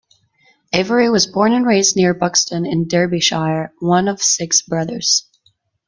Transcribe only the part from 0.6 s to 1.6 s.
Avery was born